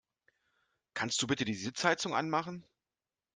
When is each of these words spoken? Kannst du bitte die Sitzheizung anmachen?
Kannst 0.95 1.21
du 1.21 1.27
bitte 1.27 1.45
die 1.45 1.53
Sitzheizung 1.53 2.15
anmachen? 2.15 2.65